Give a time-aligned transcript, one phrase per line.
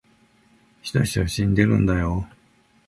[0.81, 2.27] 人一人死んでるんだよ